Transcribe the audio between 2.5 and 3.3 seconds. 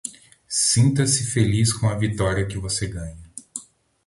você ganha.